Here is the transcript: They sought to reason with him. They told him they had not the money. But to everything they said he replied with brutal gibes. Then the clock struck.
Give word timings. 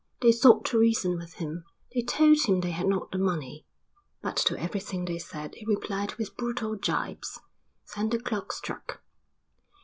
They 0.23 0.31
sought 0.31 0.65
to 0.65 0.79
reason 0.79 1.15
with 1.15 1.33
him. 1.33 1.63
They 1.93 2.01
told 2.01 2.39
him 2.45 2.59
they 2.61 2.71
had 2.71 2.87
not 2.87 3.11
the 3.11 3.19
money. 3.19 3.67
But 4.23 4.35
to 4.47 4.59
everything 4.59 5.05
they 5.05 5.19
said 5.19 5.53
he 5.53 5.63
replied 5.67 6.15
with 6.15 6.37
brutal 6.37 6.75
gibes. 6.75 7.39
Then 7.95 8.09
the 8.09 8.17
clock 8.17 8.51
struck. 8.51 9.03